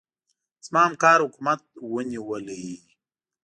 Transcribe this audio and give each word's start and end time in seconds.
زما 0.65 0.81
همکار 0.87 1.19
حکومت 1.25 1.61
ونيولې. 1.93 2.59